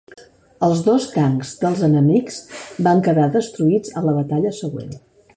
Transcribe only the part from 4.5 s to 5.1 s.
següent.